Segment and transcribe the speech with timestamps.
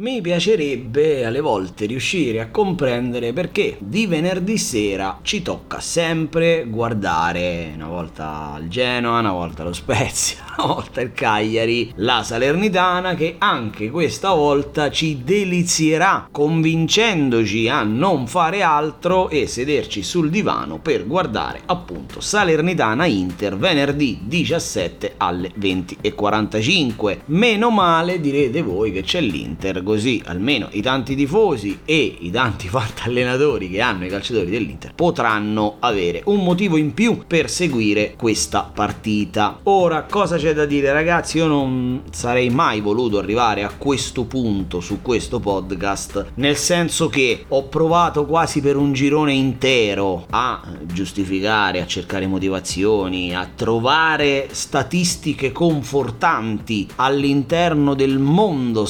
[0.00, 7.72] mi piacerebbe alle volte riuscire a comprendere perché di venerdì sera ci tocca sempre guardare
[7.74, 13.34] una volta il Genoa, una volta lo Spezia, una volta il Cagliari, la Salernitana che
[13.38, 21.08] anche questa volta ci delizierà convincendoci a non fare altro e sederci sul divano per
[21.08, 27.18] guardare appunto Salernitana Inter venerdì 17 alle 20.45.
[27.26, 32.68] Meno male direte voi che c'è l'Inter, così almeno i tanti tifosi e i tanti
[32.68, 38.70] fantallenatori che hanno i calciatori dell'Inter potranno avere un motivo in più per seguire questa
[38.72, 39.60] partita.
[39.62, 41.38] Ora, cosa c'è da dire ragazzi?
[41.38, 47.46] Io non sarei mai voluto arrivare a questo punto su questo podcast, nel senso che
[47.48, 55.50] ho provato quasi per un girone intero a giustificare, a cercare motivazioni, a trovare statistiche
[55.50, 58.84] confortanti all'interno del mondo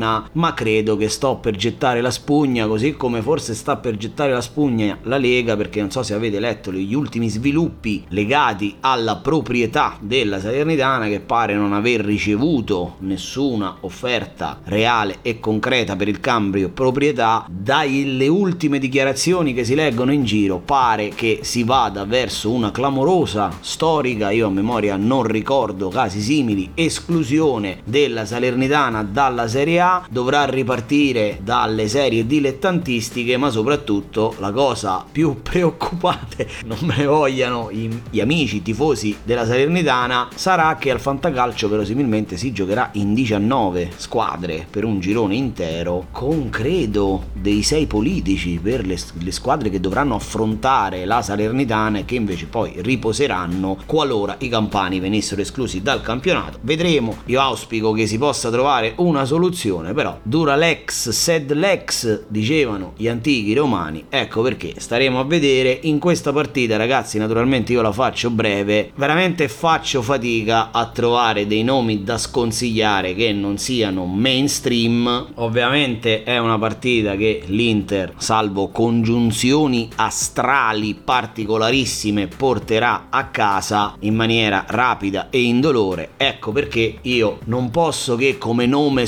[0.00, 4.32] salernitana, ma credo che sto per gettare la spugna, così come forse sta per gettare
[4.32, 9.16] la spugna la Lega, perché non so se avete letto gli ultimi sviluppi legati alla
[9.16, 16.20] proprietà della Salernitana che pare non aver ricevuto nessuna offerta reale e concreta per il
[16.20, 17.44] cambio proprietà.
[17.48, 23.50] Dalle ultime dichiarazioni che si leggono in giro pare che si vada verso una clamorosa
[23.60, 30.44] storica, io a memoria non ricordo casi simili, esclusione della Salernitana dalla Serie A, dovrà
[30.44, 38.20] ripartire dalle serie dilettantistiche, ma soprattutto la cosa più preoccupante, non me ne vogliano gli
[38.20, 44.84] amici, tifosi della Salernitana, sarà che al fantacalcio verosimilmente si giocherà in 19 squadre per
[44.84, 51.04] un girone intero, con credo dei sei politici per le, le squadre che dovranno affrontare
[51.04, 56.58] la Salernitana e che invece poi riposeranno qualora i campani venissero esclusi dal campionato.
[56.60, 62.92] Vedremo, io auspico che si possa trovare una soluzione, però dura l'ex sed l'ex, dicevano
[62.96, 67.92] gli antichi romani, ecco perché staremo a vedere in questa partita ragazzi, naturalmente io la
[67.92, 75.32] faccio breve, veramente faccio fatica a trovare dei nomi da sconsigliare che non siano mainstream,
[75.34, 84.64] ovviamente è una partita che l'Inter, salvo congiunzioni astrali particolarissime, porterà a casa in maniera
[84.68, 86.10] rapida e indolore.
[86.16, 89.06] Ecco perché io non posso che come nome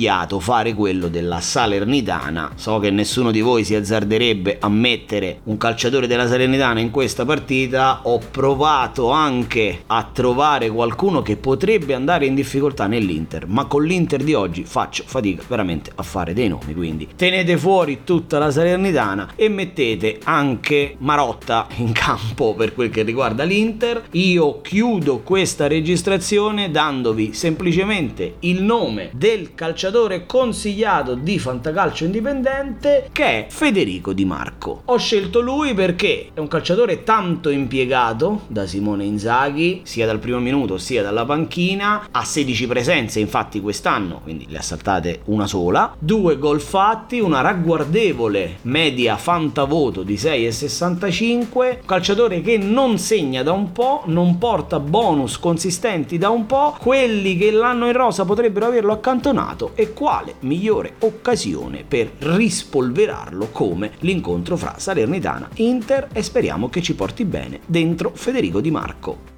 [0.00, 2.52] sconsigliato fare quello della Salernitana.
[2.54, 7.26] So che nessuno di voi si azzarderebbe a mettere un calciatore della Salernitana in questa
[7.26, 8.00] partita.
[8.04, 14.22] Ho provato anche a trovare qualcuno che potrebbe andare in difficoltà nell'Inter, ma con l'Inter
[14.22, 16.74] di oggi faccio fatica veramente a fare dei nomi.
[16.74, 23.02] Quindi tenete fuori tutta la Salernitana e mettete anche Marotta in campo per quel che
[23.02, 24.04] riguarda l'Inter.
[24.12, 29.79] Io chiudo questa registrazione dandovi semplicemente il nome del calciatore
[30.26, 34.82] consigliato di Fantacalcio Indipendente che è Federico Di Marco.
[34.84, 40.38] Ho scelto lui perché è un calciatore tanto impiegato da Simone Inzaghi, sia dal primo
[40.38, 45.94] minuto sia dalla panchina, ha 16 presenze infatti quest'anno, quindi le ha saltate una sola,
[45.98, 53.72] due gol fatti, una ragguardevole media fantavoto di 6,65, calciatore che non segna da un
[53.72, 58.92] po', non porta bonus consistenti da un po', quelli che l'hanno in rosa potrebbero averlo
[58.92, 66.82] accantonato e quale migliore occasione per rispolverarlo come l'incontro fra Salernitana Inter e speriamo che
[66.82, 69.29] ci porti bene dentro Federico Di Marco.